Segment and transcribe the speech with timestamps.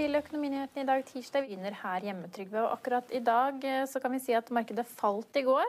[0.00, 1.44] Til Økonominyhetene i dag, tirsdag.
[1.44, 2.62] Vi begynner her hjemme, Trygve.
[2.62, 5.68] Og akkurat i dag eh, så kan vi si at markedet falt i går.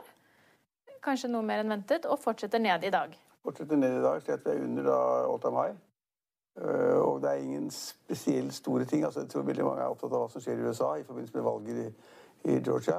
[1.04, 3.12] Kanskje noe mer enn ventet, og fortsetter ned i dag.
[3.44, 5.76] Fortsetter ned i dag, så vi er under da all time high.
[7.02, 9.04] Og det er ingen spesielt store ting.
[9.04, 11.36] Altså, jeg tror veldig mange er opptatt av hva som skjer i USA i forbindelse
[11.36, 11.86] med valget i,
[12.52, 12.98] i Georgia.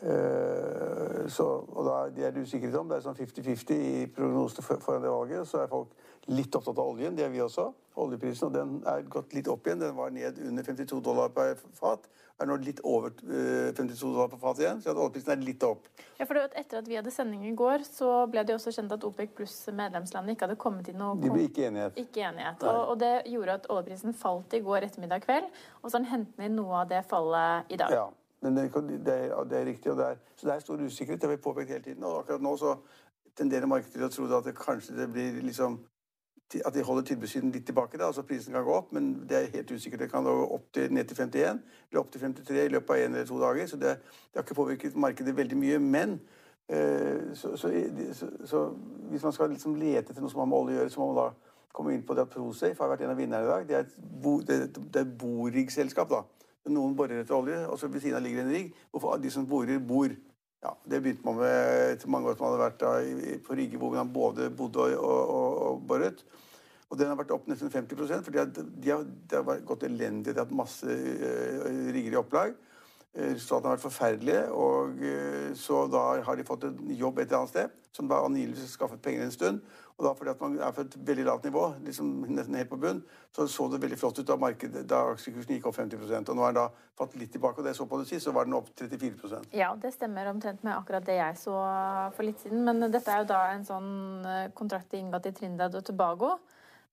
[0.00, 2.88] Uh, så, og da, Det er det usikkerhet om.
[2.88, 5.48] Det er sånn 50-50 i prognosene for, foran det valget.
[5.48, 5.92] Så er folk
[6.30, 7.16] litt opptatt av oljen.
[7.16, 7.70] Det er vi også.
[8.00, 9.82] Oljeprisen og den er gått litt opp igjen.
[9.82, 12.08] Den var ned under 52 dollar per fat.
[12.40, 14.80] Er nå litt over uh, 52 dollar per fat igjen.
[14.84, 15.90] Så oljeprisen er litt opp.
[16.20, 18.94] Ja, for Etter at vi hadde sending i går, så ble det jo også kjent
[18.96, 22.00] at OPEC pluss medlemslandene ikke hadde kommet til noe De ble ikke enighet.
[22.00, 22.64] Ikke enighet.
[22.64, 25.52] Og, og, det gjorde at oljeprisen falt i går ettermiddag kveld.
[25.82, 27.96] Og så har den hentet inn noe av det fallet i dag.
[28.00, 28.08] Ja.
[28.42, 28.70] Men det,
[29.06, 29.92] det, er, det er riktig.
[29.92, 31.20] Og det er, så det er stor usikkerhet.
[31.20, 32.04] Det har vi påpekt hele tiden.
[32.04, 32.76] Og akkurat nå så
[33.36, 35.78] tenderer markedet til å tro at det kanskje det blir liksom
[36.66, 37.98] at de holder tilbudssiden litt tilbake.
[37.98, 38.06] Da.
[38.06, 40.00] altså Prisen kan gå opp, men det er helt usikkert.
[40.00, 42.96] Det kan gå opp til, ned til 51 eller opp til 53 i løpet av
[42.96, 43.66] én eller to dager.
[43.66, 45.78] Så det, det, har ikke påvirket markedet veldig mye.
[45.78, 46.20] Men
[46.68, 47.70] eh, så, så,
[48.12, 48.64] så, så,
[49.10, 51.12] hvis man skal liksom lete etter noe som har med olje å gjøre, så må
[51.12, 53.68] man da komme inn på det at ProSafe har vært en av vinnerne i dag.
[53.68, 54.60] Det er et, bo, det,
[54.98, 56.10] er boringselskap.
[56.10, 56.24] da.
[56.68, 58.74] Noen borer etter olje, og så ved siden av ligger en rigg.
[58.92, 60.12] Hvorfor de som borer, bor.
[60.60, 62.90] Ja, Det begynte man med etter mange år som hadde vært da,
[63.46, 66.20] på Rygge, hvor man både bodde og, og, og, boret.
[66.90, 70.34] Og den har vært opp nesten 50 for de har, de har, det gått elendig.
[70.34, 72.58] De har hatt masse uh, rigger i opplag.
[73.10, 74.42] Resultatene har vært forferdelige.
[74.54, 78.20] Og uh, så da har de fått en jobb et eller annet sted, som da
[78.22, 79.62] angivelig skaffet penger en stund.
[80.00, 82.78] Og da fordi at man er på et veldig lavt nivå, liksom nesten helt på
[82.80, 83.02] bunn,
[83.36, 86.62] så så det veldig flott ut da, aksjekursen gikk opp 50% Og nå har den
[86.62, 88.70] da fått litt tilbake, og det jeg så på det sist, så var den opp
[88.80, 91.58] 34% Ja, det stemmer omtrent med akkurat det jeg så
[92.16, 92.64] for litt siden.
[92.64, 93.92] Men dette er jo da en sånn
[94.56, 96.38] kontrakt inngått i Trindad og Tobago.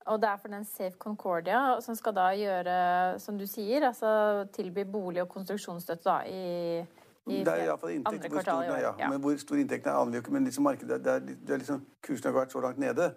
[0.07, 2.75] Og det er for den Safe Concordia, som skal da gjøre,
[3.19, 6.83] som du sier, altså tilby bolig- og konstruksjonsstøtte da i,
[7.27, 8.29] i det er iallfall inntekt.
[8.31, 8.93] Hvor stor, ja.
[8.99, 9.09] ja.
[9.11, 10.35] Men hvor stor inntekten er, aner vi ikke.
[10.35, 13.09] Men liksom markedet, det er, det er liksom, kursen har vært så langt nede.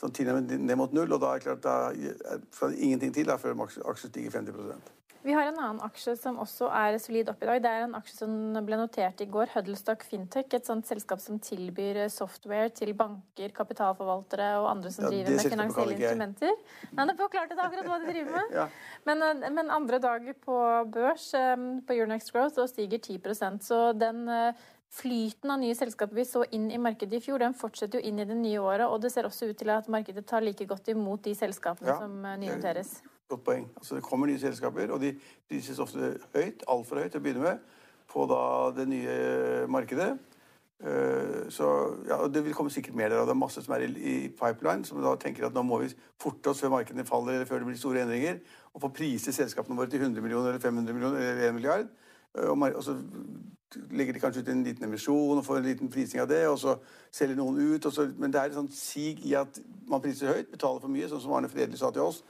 [0.00, 1.16] Sånn tilnærmet ned mot null.
[1.16, 5.03] Og da er det klart det er fra ingenting til da, før aksjen stiger 50
[5.24, 7.60] vi har en annen aksje som også er solid opp i dag.
[7.64, 8.32] Det er en aksje som
[8.66, 9.48] ble notert i går.
[9.54, 15.14] Huddlestock Fintech, et sånt selskap som tilbyr software til banker, kapitalforvaltere og andre som ja,
[15.14, 16.52] driver med finansielle instrumenter.
[16.90, 18.52] Nei, det forklarte det akkurat hva de driver med.
[18.58, 18.66] ja.
[19.08, 20.58] men, eh, men, andre dager på
[20.92, 21.56] børs eh,
[21.88, 26.44] på Euronext Growth så stiger 10% Så den eh, flyten av nye selskaper vi så
[26.52, 28.90] inn i markedet i fjor, den fortsetter jo inn i det nye året.
[28.90, 31.98] Og det ser også ut til at markedet tar like godt imot de selskapene ja,
[32.04, 32.98] som nynoteres.
[33.28, 33.70] Godt poeng.
[33.76, 35.14] Altså, det kommer nye selskaper, og de
[35.48, 37.58] prises ofte høyt, altfor høyt til å begynne med,
[38.12, 38.40] på da,
[38.76, 40.12] det nye markedet.
[40.84, 43.18] Uh, så ja, Det vil komme sikkert mer der.
[43.18, 45.78] og Det er masse som er i, i pipeline, som da tenker at nå må
[45.80, 45.88] vi
[46.20, 48.42] forte oss før markedene faller eller før det blir store endringer,
[48.74, 51.88] og få priset selskapene våre til 100 millioner eller 500 millioner eller 1 milliard.
[52.36, 52.98] Uh, og, og, så
[53.90, 56.58] legger de kanskje ut en liten emisjon og får en liten prising av det, og
[56.58, 56.76] så
[57.12, 57.88] selger noen ut.
[57.92, 61.08] Så, men det er et sånt sig i at man priser høyt, betaler for mye,
[61.08, 62.20] sånn som Arne Fredelig sa til oss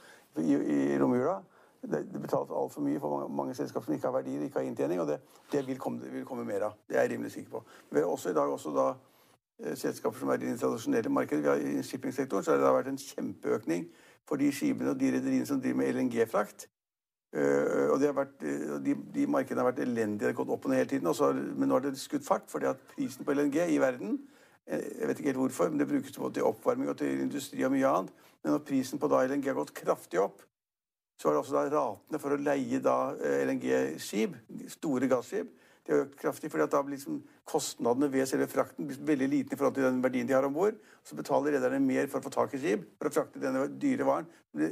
[0.43, 1.39] i, i romjula.
[1.85, 4.69] Det, det betales altfor mye for mange, mange selskaper som ikke har verdier, ikke har
[4.69, 5.01] inntjening.
[5.01, 5.19] Og det,
[5.51, 6.77] det, vil, komme, vil, komme, mer av.
[6.89, 7.63] Det er jeg rimelig sikker på.
[7.91, 8.87] Vi har også i dag også da,
[9.63, 11.43] eh, selskaper som er i det tradisjonelle markedet.
[11.43, 13.89] Vi Har, I shippingsektoren så har det vært en kjempeøkning
[14.25, 16.69] for de skipene og de rederiene som driver med LNG-frakt.
[17.35, 18.37] Uh, og vært,
[18.85, 21.09] de, de, markedene har vært elendige, det har gått opp og ned hele tiden.
[21.11, 24.21] Også, men nå har det skutt fart, fordi at prisen på LNG i verden
[24.65, 27.73] jeg vet ikke helt hvorfor, men det brukes både til oppvarming og til industri og
[27.73, 28.25] mye annet.
[28.43, 30.41] Men når prisen på LNG har gått kraftig opp,
[31.21, 34.35] så har også da ratene for å leie eh, LNG-skip,
[34.73, 35.53] store gasskip,
[35.85, 36.49] de har økt kraftig.
[36.51, 40.27] fordi da blir liksom kostnadene ved selve frakten veldig liten i forhold til den verdien
[40.27, 40.79] de har om bord.
[41.05, 44.07] Så betaler rederne mer for å få tak i skip for å frakte denne dyre
[44.07, 44.29] varen.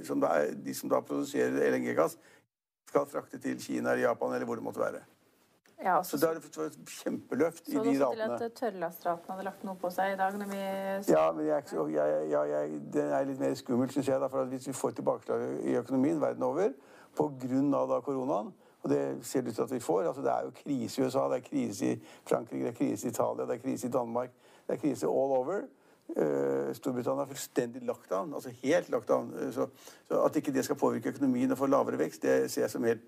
[0.07, 2.17] Som da, de som da produserer LNG-gass,
[2.89, 5.03] skal frakte til Kina eller Japan eller hvor det måtte være.
[5.83, 7.97] Ja, så da har det fått et kjempeløft i de ratene.
[7.99, 10.37] Så du til at tørrlastraten hadde lagt noe på seg i dag?
[10.39, 10.61] når vi...
[11.11, 14.21] Ja, men jeg, jeg, jeg, det er litt mer skummelt, syns jeg.
[14.23, 16.71] Da, for hvis vi får tilbakeslag i økonomien verden over
[17.17, 17.99] pga.
[18.05, 18.53] koronaen,
[18.83, 21.05] og det ser det ut til at vi får altså Det er jo krise i
[21.05, 23.91] USA, det er krise i Frankrike, det er krise i Italia, det er krise i
[23.91, 24.29] Danmark.
[24.67, 25.61] Det er krise all over.
[26.03, 29.33] Uh, Storbritannia er fullstendig lockdown, altså helt lockdown.
[29.33, 29.67] Uh, så,
[30.07, 32.83] så, at ikke det skal påvirke økonomien og få lavere vekst, det ser jeg som
[32.83, 33.01] helt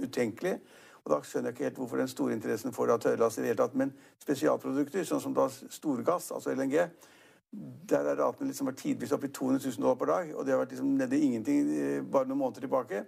[0.00, 0.58] utenkelig.
[1.04, 3.62] Og da skjønner jeg ikke helt hvorfor den store interessen for tørrlast i det hele
[3.62, 3.78] tatt.
[3.78, 6.76] Men spesialprodukter, sånn som da storgass, altså LNG,
[7.90, 10.34] der er ratene liksom vært tidvis oppe i 200 000 dollar per dag.
[10.36, 13.04] Og det har vært liksom nede i ingenting eh, bare noen måneder tilbake.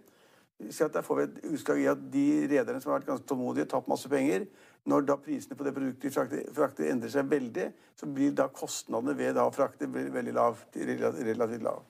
[0.70, 3.66] Så der får vi et utslag i at de rederne som har vært ganske tålmodige,
[3.70, 4.46] tapt masse penger.
[4.86, 7.68] Når da prisene på det produktet de frakter, frakter, endrer seg veldig,
[7.98, 11.84] så blir da kostnadene ved da å frakte veldig lav, relativt lav.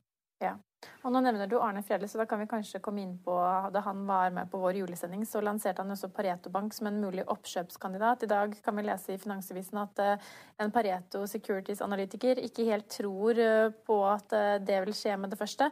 [0.45, 0.57] Ja.
[1.03, 3.37] Og nå nevner du Arne Fredli, så da kan vi kanskje komme inn på
[3.75, 7.01] Da han var med på vår julesending, så lanserte han også Pareto Bank som en
[7.03, 8.27] mulig oppkjøpskandidat.
[8.27, 10.31] I dag kan vi lese i Finansavisen at eh,
[10.63, 15.41] en Pareto Securities-analytiker ikke helt tror eh, på at eh, det vil skje med det
[15.41, 15.71] første.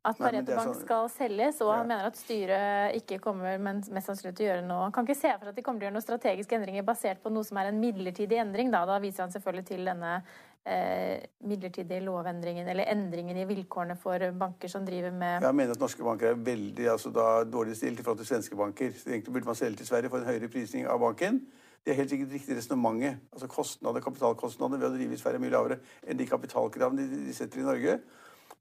[0.00, 0.80] At Pareto Bank så...
[0.80, 4.62] skal selges, og han mener at styret ikke kommer men mest sannsynlig til å gjøre
[4.64, 4.86] noe.
[4.86, 7.20] Han kan ikke se for at de kommer til å gjøre noen strategiske endringer basert
[7.20, 8.72] på noe som er en midlertidig endring.
[8.72, 10.14] Da, da viser han selvfølgelig til denne
[10.60, 16.04] midlertidige lovendringen, eller endringen i vilkårene for banker som driver med Jeg mener at norske
[16.04, 18.92] banker er veldig altså, da, dårlig stilt i forhold til svenske banker.
[19.06, 21.40] Egentlig burde man selge til Sverige for en høyere prisning av banken.
[21.84, 23.22] Det er helt sikkert riktig resonnementet.
[23.32, 27.22] Altså kostnader, kapitalkostnadene ved å drive i Sverige er mye lavere enn de kapitalkravene de,
[27.30, 27.96] de setter i Norge.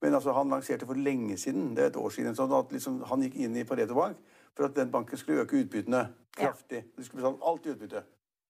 [0.01, 3.01] Men altså, han lanserte for lenge siden, det er et år siden, sånn at liksom,
[3.09, 4.21] han gikk inn i Pareto Bank
[4.55, 6.05] for at den banken skulle øke utbyttene
[6.35, 6.83] kraftig.
[6.85, 6.95] Ja.
[6.97, 8.03] De skulle betale alt i utbytte.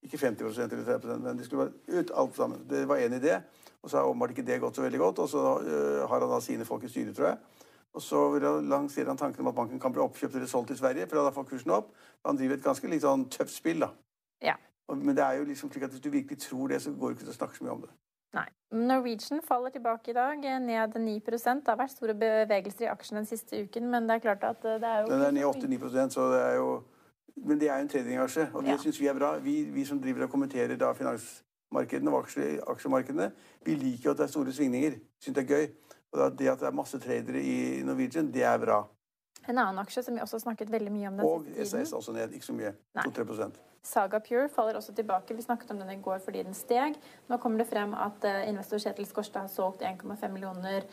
[0.03, 2.61] Ikke 50% eller 30 men de skulle bare ut alt sammen.
[2.69, 3.41] Det var en idé.
[3.81, 5.19] Og så har åpenbart ikke det gått så veldig godt.
[5.19, 7.37] Og så uh, har han da sine folk i styret, tror jeg.
[7.93, 8.21] Og så
[8.61, 11.33] lanserer han tanken om at banken kan bli oppkjøpt eller solgt til Sverige, for da
[11.33, 11.89] får kursen opp.
[12.25, 13.89] Han driver et ganske litt sånn tøft spill, da.
[14.45, 14.55] Ja.
[14.93, 17.17] Men det er jo liksom slik at hvis du virkelig tror det, så går det
[17.17, 17.91] ikke til å snakke så mye om det.
[18.37, 18.45] Nei.
[18.69, 23.25] Norwegian faller tilbake i dag, ned 9 Det har vært store bevegelser i aksjen den
[23.25, 26.27] siste uken, men det er klart at det er jo Den er ned 8-9% så
[26.33, 26.67] det er jo
[27.45, 28.77] men det er jo en tradingaksje, og det ja.
[28.81, 29.35] syns vi er bra.
[29.43, 33.31] Vi, vi, som driver og kommenterer da finansmarkedene og aksje, aksjemarkedene,
[33.65, 34.99] vi liker jo at det er store svingninger.
[35.23, 35.95] Syns det er gøy.
[36.11, 38.83] Og det at det er masse tradere i Norwegian, det er bra.
[39.47, 41.61] En annen aksje som vi også har snakket veldig mye om den og tiden.
[41.61, 42.73] Og SAS også ned, ikke så mye.
[42.97, 43.51] 2-3
[43.83, 45.35] Saga Pure faller også tilbake.
[45.35, 46.97] Vi snakket om den i går fordi den steg.
[47.29, 50.83] Nå kommer det frem at eh, investor Kjetil Skårstad har solgt 1,5 millioner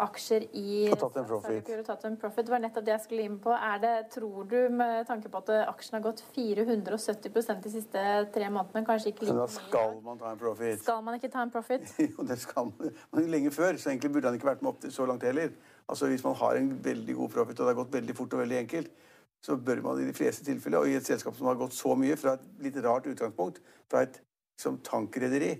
[0.00, 2.46] aksjer i tatt en profit.
[2.46, 3.52] Det var nettopp det jeg skulle inn på.
[3.54, 7.30] Er det, tror du, med tanke på at aksjen har gått 470
[7.64, 8.02] de siste
[8.34, 10.82] tre månedene, kanskje ikke like mye Da skal man ta en profit.
[10.82, 11.94] Skal man ikke ta en profit?
[12.08, 12.94] jo, det skal man.
[13.14, 15.54] Men lenge før, så egentlig burde han ikke vært med opp til så langt heller.
[15.88, 18.44] Altså Hvis man har en veldig god profit, og det har gått veldig fort og
[18.44, 18.90] veldig enkelt,
[19.44, 21.92] så bør man i de fleste tilfeller, og i et selskap som har gått så
[22.00, 23.60] mye fra et litt rart utgangspunkt,
[23.92, 24.22] fra et
[24.60, 25.52] som tankrederi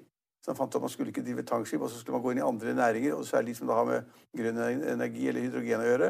[0.45, 2.43] så han fant at man skulle ikke drive tankskip, og så skulle man gå inn
[2.43, 4.59] i andre næringer, og særlig som det har med grønn
[4.93, 6.09] energi eller hydrogen å gjøre.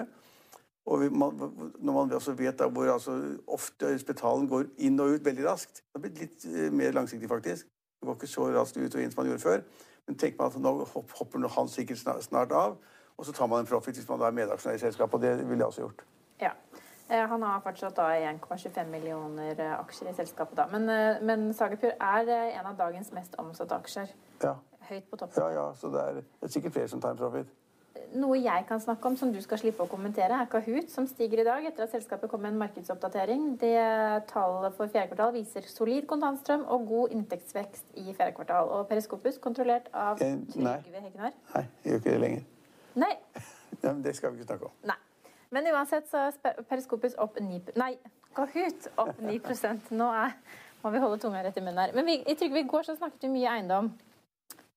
[0.90, 1.36] Og man,
[1.78, 3.14] når man også vet da hvor altså,
[3.46, 7.30] ofte spetalen går inn og ut veldig raskt Det har blitt litt eh, mer langsiktig,
[7.30, 7.70] faktisk.
[7.70, 9.62] Det går ikke så raskt ut og inn som man gjorde før.
[10.08, 12.74] Men tenk man at nå hopper han sikkert snart av,
[13.16, 15.14] og så tar man en profit hvis man da er medaksjonær i selskapet.
[15.14, 16.04] Og det ville jeg også gjort.
[16.42, 16.52] Ja.
[17.08, 20.56] Eh, han har fortsatt 1,25 millioner eh, aksjer i selskapet.
[20.56, 20.66] da.
[20.72, 24.14] Men, eh, men Sagapur er en av dagens mest omsatte aksjer.
[24.42, 24.56] Ja.
[24.88, 25.42] Høyt på toppen.
[25.42, 27.52] Ja, ja, så det er, det er sikkert flere som tar en profit.
[28.14, 31.40] Noe jeg kan snakke om som du skal slippe å kommentere, er Kahoot, som stiger
[31.42, 33.46] i dag etter at selskapet kom med en markedsoppdatering.
[33.60, 33.74] Det
[34.30, 38.70] Tallet for fjerde kvartal viser solid kontantstrøm og god inntektsvekst i fjerde kvartal.
[38.76, 42.46] Og Periskopus, kontrollert av Trygve Hegnar Nei, jeg gjør ikke det lenger.
[43.02, 43.14] Nei.
[43.82, 44.78] ja, men det skal vi ikke snakke om.
[44.92, 45.00] Nei.
[45.54, 47.94] Men uansett så er Periskopus opp 9 Nei,
[48.34, 50.34] Kahoot opp 9% Nå er,
[50.82, 51.94] må vi holde tunga rett i munnen her.
[51.96, 53.92] Men vi, i Trygve, i går så snakket vi mye eiendom.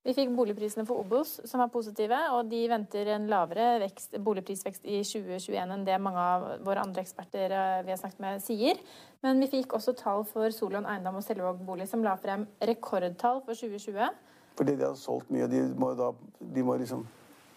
[0.07, 4.85] Vi fikk boligprisene for Obos, som var positive, og de venter en lavere vekst, boligprisvekst
[4.87, 8.79] i 2021 enn det mange av våre andre eksperter eh, vi har snakket med, sier.
[9.25, 13.43] Men vi fikk også tall for Solon Eiendom og Selvåg Bolig, som la frem rekordtall
[13.43, 14.15] for 2020.
[14.61, 16.13] Fordi de har solgt mye, de må, da,
[16.55, 17.03] de må liksom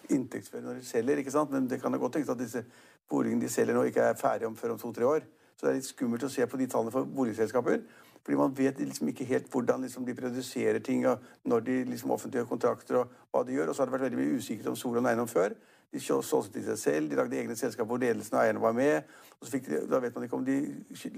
[0.09, 1.51] inntektsføre når de selger, ikke sant?
[1.51, 2.63] Men det kan godt tenkes at disse
[3.09, 5.27] boligene de selger nå, ikke er ferdig om før om to-tre år.
[5.55, 7.83] Så det er litt skummelt å se på de tallene for boligselskaper.
[8.21, 12.11] Fordi man vet liksom ikke helt hvordan liksom de produserer ting, og når de liksom
[12.11, 13.69] offentliggjør kontrakter og hva de gjør.
[13.69, 15.55] Og så har det vært veldig mye usikkert om Solon Eiendom før.
[15.91, 19.09] De solgte til seg selv, de lagde egne selskaper hvor ledelsen og eierne var med.
[19.39, 20.57] og så de, Da vet man ikke om de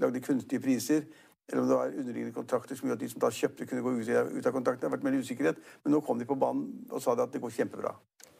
[0.00, 1.04] lagde kunstige priser,
[1.48, 3.90] eller om det var underliggende kontrakter som gjorde at de som da kjøpte, kunne gå
[4.38, 4.80] ut av kontrakten.
[4.80, 5.60] Det har vært mer usikkerhet.
[5.84, 7.92] Men nå kom de på banen og sa at det går kjempebra.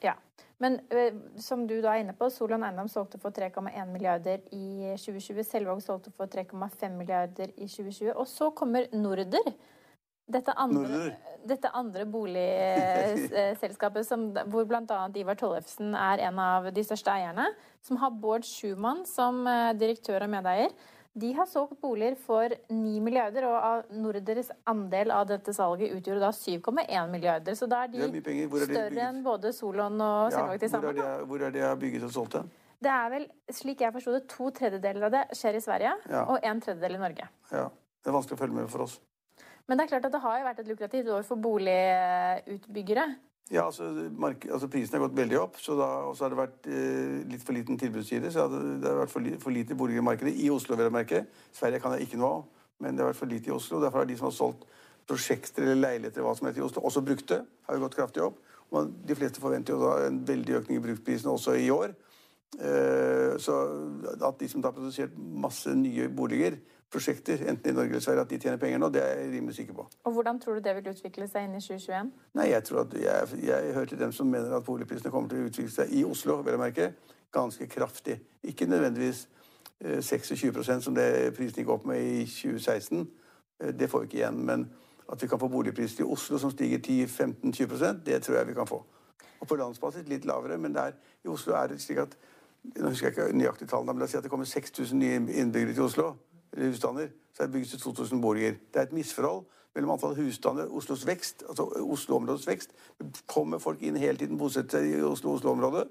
[0.04, 0.14] Ja,
[0.62, 4.94] Men øh, som du da er inne på, Solan Eiendom solgte for 3,1 milliarder i
[4.96, 5.44] 2020.
[5.44, 8.16] Selvåg solgte for 3,5 milliarder i 2020.
[8.16, 9.50] Og så kommer Norder.
[10.24, 11.10] Dette andre,
[11.44, 14.08] dette andre boligselskapet
[14.48, 15.02] hvor bl.a.
[15.20, 17.50] Ivar Tollefsen er en av de største eierne,
[17.84, 20.72] som har Bård Schumann som eh, direktør og medeier.
[21.14, 26.30] De har solgt boliger for 9 milliarder, og Norders andel av dette salget utgjorde da
[26.34, 27.54] 7,1 milliarder.
[27.54, 30.98] Så da er de er større enn både Solon og Selvåg til sammen.
[30.98, 32.50] Hvor, hvor er de bygget og solgt hen?
[32.82, 36.24] Det er vel, slik jeg forsto det, to tredjedeler av det skjer i Sverige, ja.
[36.26, 37.28] og en tredjedel i Norge.
[37.52, 37.68] Ja.
[38.04, 38.98] Det er vanskelig å følge med for oss.
[39.64, 43.06] Men det er klart at det har jo vært et lukrativt år for boligutbyggere.
[43.52, 43.90] Ja, altså,
[44.52, 47.76] altså Prisen har gått veldig opp, og så har det vært eh, litt for liten
[47.80, 48.30] tilbudsside.
[48.32, 50.46] Så det, det har vært for, li, for lite i.
[50.46, 51.24] I Oslo, vil jeg merke.
[51.52, 52.46] Sverige kan jeg ikke noe av,
[52.80, 53.82] men det har vært for lite i Oslo.
[53.82, 54.64] Derfor har de som har solgt
[55.04, 58.40] prosjekter eller leiligheter hva som heter i Oslo, også brukte, har jo gått kraftig opp.
[58.72, 61.92] Og de fleste forventer jo da en veldig økning i bruktprisene også i år.
[62.54, 62.93] Eh,
[63.40, 63.58] så
[64.14, 66.58] at de som har produsert masse nye boliger,
[66.94, 69.56] prosjekter, enten i Norge eller Sverige, at de tjener penger nå, det er jeg rimelig
[69.56, 69.86] sikker på.
[70.04, 72.12] Og Hvordan tror du det vil utvikle seg inn i 2021?
[72.38, 75.42] Nei, Jeg tror at jeg, jeg hører til dem som mener at boligprisene kommer til
[75.42, 76.92] å utvikle seg i Oslo, vil jeg merke,
[77.34, 78.20] ganske kraftig.
[78.42, 79.28] Ikke nødvendigvis
[80.00, 83.08] 26 eh, som det prisen gikk opp med i 2016.
[83.60, 84.44] Eh, det får vi ikke igjen.
[84.46, 84.68] Men
[85.12, 88.66] at vi kan få boligpriser i Oslo som stiger 10-15-20% det tror jeg vi kan
[88.66, 88.84] få.
[89.40, 92.16] Og på landsbasis litt lavere, men der, i Oslo er det slik at
[92.64, 95.20] nå husker jeg ikke nøyaktig tallene, men la oss si at det kommer 6000 nye
[95.40, 96.14] innbyggere til Oslo
[96.54, 98.58] eller husstander, så er det bygget 2000 boliger.
[98.72, 99.44] Det er et misforhold
[99.74, 102.76] mellom antall husstander Oslos vekst, altså Oslo-områdets vekst.
[102.98, 105.88] Det kommer folk inn hele tiden, bosetter seg i Oslo-Oslo-området,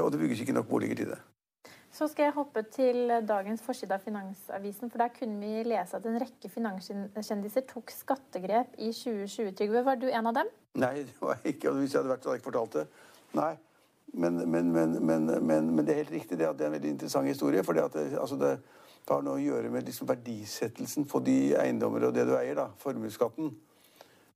[0.00, 1.20] og det bygges ikke nok boliger til det.
[1.90, 4.90] Så skal jeg hoppe til dagens forside av Finansavisen.
[4.90, 9.50] for Der kunne vi lese at en rekke finanskjendiser tok skattegrep i 2020.
[9.58, 10.52] Trygve, var du en av dem?
[10.78, 11.74] Nei, det var jeg ikke.
[11.74, 12.86] Hvis jeg hadde vært så hadde jeg ikke fortalt det.
[13.34, 13.56] Nei.
[14.12, 17.28] Men, men, men, men, det er helt riktig det at det er en veldig interessant
[17.28, 17.64] historie.
[17.64, 17.82] for det,
[18.18, 18.58] altså det,
[19.08, 22.54] har noe å gjøre med liksom verdisettelsen på de eiendommer og det du eier.
[22.54, 23.50] da, Formuesskatten.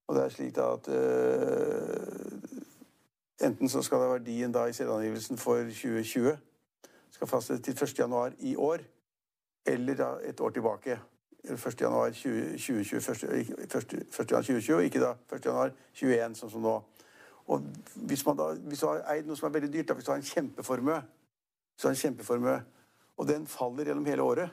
[0.07, 2.65] Og det er slik da at øh,
[3.45, 6.37] Enten så skal da verdien da i selvangivelsen for 2020
[7.11, 7.99] skal fastsettes til 1.
[7.99, 8.79] januar i år,
[9.67, 10.99] eller da et år tilbake.
[11.45, 11.81] 1.
[11.81, 13.25] januar 2020, 1.
[13.65, 14.07] 1.
[14.29, 15.45] 2020 ikke da 1.
[15.45, 16.79] januar 2021, sånn som nå.
[17.53, 17.65] Og
[18.09, 20.13] hvis, man da, hvis du har eid noe som er veldig dyrt, da, hvis du
[20.13, 21.01] har en kjempeformue,
[21.75, 22.61] du har en kjempeformue
[23.17, 24.51] og den faller gjennom hele året,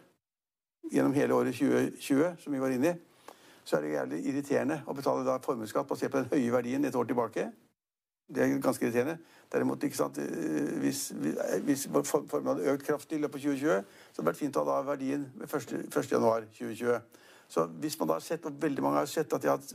[0.92, 3.26] gjennom hele året 2020, som vi var inne i,
[3.64, 6.98] så er det jævlig irriterende å betale da formuesskatt basert på den høye verdien et
[6.98, 7.48] år tilbake.
[8.32, 9.18] Det er ganske irriterende.
[9.52, 11.12] Derimot, ikke sant, eh, hvis,
[11.66, 14.66] hvis formuen hadde økt kraftig i løpet av 2020, så hadde det vært fint å
[14.70, 17.02] ha verdien 1.1.2020.
[17.52, 19.74] Så hvis man da har sett, og veldig mange har sett at de har hatt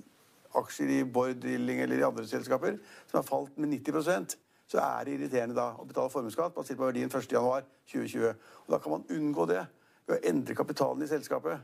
[0.62, 4.36] aksjer i Bård Drilling eller i andre selskaper som har falt med 90%
[4.66, 8.32] så er det irriterende da å betale formuesskatt basert på verdien 1.1.2020.
[8.66, 9.62] Og Da kan man unngå det
[10.06, 11.60] ved å endre kapitalen i selskapet.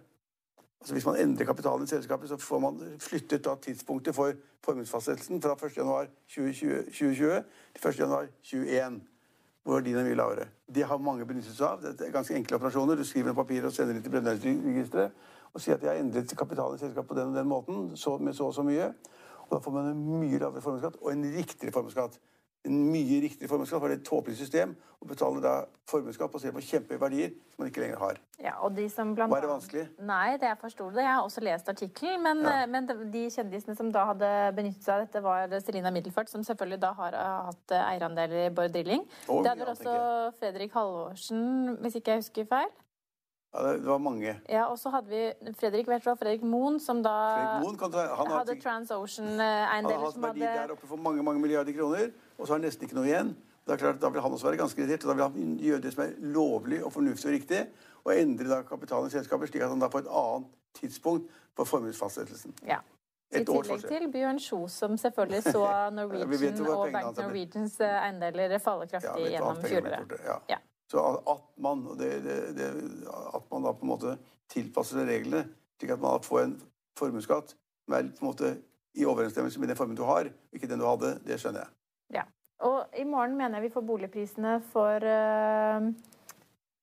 [0.82, 4.34] Altså Hvis man endrer kapitalen i selskapet, så får man flyttet da tidspunktet for
[4.66, 7.11] formuesfastsettelsen fra 1.1.2020 til
[7.78, 9.00] 1.1.2021,
[9.62, 10.49] hvor verdien er mye lavere.
[10.75, 11.82] Det har mange benyttet seg av.
[11.82, 12.99] Det er ganske enkle operasjoner.
[12.99, 15.11] Du skriver noen papir og sender dem til Brønnøysundregisteret
[15.54, 18.16] og sier at jeg har endret kapitalen i selskapet på den og den måten, så,
[18.18, 18.92] med så og så mye.
[19.42, 22.21] Og Da får man en mye lavere formuesskatt og en riktigere formuesskatt
[22.68, 25.52] en mye riktigere formuesskatt, for det er et tåpelig system å betale da
[25.90, 28.21] formuesskatt basert på kjempehøye verdier som man ikke lenger har.
[28.42, 29.82] Ja, og de som blant Var det vanskelig?
[30.06, 31.02] Nei, det jeg forsto det.
[31.02, 32.23] Jeg har også lest artikkelen.
[32.23, 32.68] Men, ja.
[32.71, 36.80] men, de kjendisene som da hadde benyttet seg av dette, var Selina Middelfart, som selvfølgelig
[36.85, 37.18] da har
[37.50, 39.02] hatt eierandeler i Bård Drilling.
[39.26, 41.42] Og det hadde ja, også Fredrik Halvorsen,
[41.82, 42.71] hvis ikke jeg husker feil.
[43.52, 44.40] Ja, det var mange.
[44.49, 49.99] Ja, Og så hadde vi Fredrik Vertvold, Fredrik Moen, som da Moen, han hadde TransOcean-eiendeler.
[49.99, 52.88] Han hadde verdi der oppe for mange mange milliarder kroner, og så har han nesten
[52.88, 53.35] ikke noe igjen.
[53.66, 55.80] Det er klart, Da vil han også være ganske irritert, og da vil han gjøre
[55.80, 57.61] det som er lovlig og fornuftig og riktig,
[58.04, 60.49] og endre da kapitalen i selskapet, slik at han da får et annet
[60.80, 62.56] tidspunkt for formuesfastsettelsen.
[62.66, 62.80] Ja.
[63.32, 65.62] I tillegg til Bjørn Kjos, som selvfølgelig så
[65.97, 70.18] Norwegian og Bank Norwegians eiendeler falle kraftig ja, gjennom fjoråret.
[70.49, 70.59] Ja.
[70.92, 72.68] Så at man, det, det, det,
[73.08, 74.16] at man da på en måte
[74.52, 75.46] tilpasser reglene
[75.80, 76.54] slik at man får en
[76.99, 78.50] formuesskatt som er på en måte
[78.94, 81.72] i overensstemmelse med den formuen du har, ikke den du hadde, det skjønner jeg.
[82.20, 82.25] Ja.
[82.62, 85.88] Og i morgen mener jeg vi får boligprisene for uh,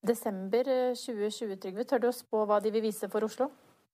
[0.04, 1.86] desember 2020, eh, Trygve.
[1.88, 3.48] Tør du å spå hva de vil vise for Oslo?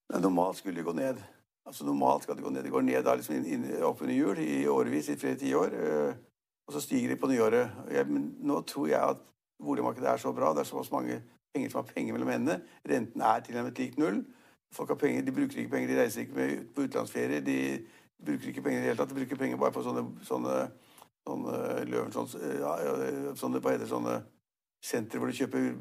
[0.09, 1.19] Ja, normalt skulle de gå ned.
[1.65, 2.63] Altså Normalt skal det gå ned.
[2.65, 5.75] Det går ned da liksom inn, inn, opp under jul i årevis, i flere tiår.
[5.75, 7.77] Uh, og så stiger de på nyåret.
[7.93, 9.21] Jeg, men nå tror jeg at
[9.65, 11.19] boligmarkedet er så bra, det er såpass mange
[11.53, 12.61] penger som har penger mellom hendene.
[12.89, 14.23] Renten er tilnærmet lik null.
[14.73, 17.41] Folk har penger, De bruker ikke penger, de reiser ikke med, på utenlandsferie.
[17.41, 17.57] De
[18.25, 19.09] bruker ikke penger i det hele tatt.
[19.09, 20.55] De bruker penger bare på sånne, sånne,
[21.27, 22.73] sånne løven, sånne, ja,
[23.35, 24.15] sånne, hva sånne
[24.85, 25.71] sentre hvor du kjøper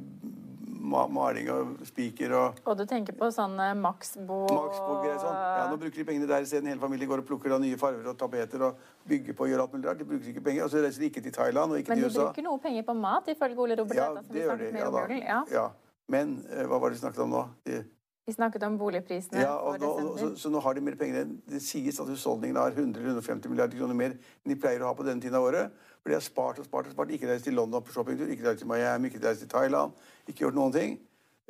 [0.84, 5.38] ma maling og spiker og Og du tenker på sånn Maxbo Maxbo-greier sånn.
[5.38, 6.68] Ja, nå bruker de pengene der isteden.
[6.70, 9.64] Hele familien går og plukker da nye farger og tapeter og bygger på og gjør
[9.64, 10.02] alt mulig rart.
[10.02, 10.66] De bruker ikke penger.
[10.66, 12.10] Og så reiser de ikke til Thailand og ikke til USA.
[12.10, 14.70] Men de bruker noe penger på mat, ifølge Ole Robert Ja, det gjør de.
[14.78, 15.32] Ja.
[15.32, 15.42] Ja.
[15.52, 15.66] ja.
[16.12, 17.44] Men eh, hva var det vi snakket om nå?
[17.64, 17.80] De,
[18.26, 21.34] Vi snakket om boligprisene ja, og nå, så, så nå har de mer penger enn
[21.50, 25.04] Det sies at husholdningene har 100-150 milliarder kroner mer enn de pleier å ha på
[25.04, 25.74] denne tiden av året.
[26.00, 27.12] For de har spart og spart og spart.
[27.12, 29.92] Ikke reist til London på shoppingtur, ikke reist til Miami, ikke reist til Thailand.
[30.28, 30.96] Ikke gjort noen ting.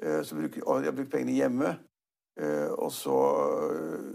[0.03, 1.73] Eh, Så bruker, og de har brukt pengene hjemme.
[2.39, 3.17] Eh, Og så
[3.71, 4.13] eh,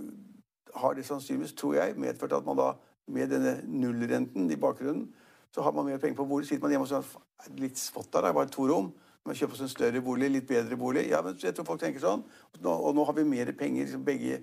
[0.79, 2.69] har det sannsynligvis, tror jeg, medført at man da
[3.07, 5.07] med denne nullrenten i bakgrunnen,
[5.55, 6.47] så har man mer penger på bordet.
[6.47, 8.91] Sitter man hjemme og sier "Er litt spott der, det er bare to rom.
[9.25, 11.09] Man kjøper oss en større bolig, litt bedre bolig.
[11.11, 12.23] Ja, men jeg tror folk tenker sånn.
[12.63, 14.39] Nå, og nå har vi mer penger, liksom begge,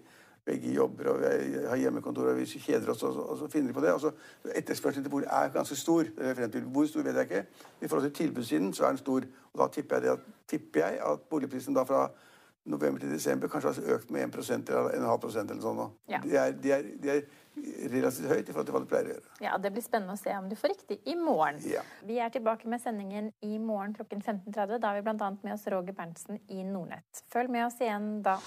[0.46, 3.76] begge jobber, og vi har hjemmekontor, og vi kjeder oss, og og så finner de
[3.78, 3.94] på det.
[3.96, 4.12] Og så
[4.54, 6.12] Etterspørselen til bolig er ganske stor.
[6.14, 7.44] Hvor stor vet jeg ikke.
[7.80, 9.26] I forhold til tilbudssiden så er den stor.
[9.52, 12.06] Og da tipper jeg, at, tipper jeg at boligprisen da fra
[12.66, 15.82] november til desember kanskje har økt med 1% eller 1,5 prosent eller sånn.
[16.10, 16.20] Ja.
[16.24, 19.14] Det, er, det, er, det er relativt høyt i forhold til hva det pleier å
[19.14, 19.34] gjøre.
[19.46, 21.60] Ja, Det blir spennende å se om du får riktig i morgen.
[21.70, 21.84] Ja.
[22.06, 24.78] Vi er tilbake med sendingen i morgen klokken 15.30.
[24.82, 25.32] Da har vi bl.a.
[25.42, 27.26] med oss Roger Berntsen i Nordnett.
[27.32, 28.38] Følg med oss igjen da.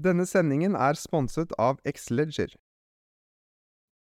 [0.00, 2.54] Denne sendingen er sponset av Xleger.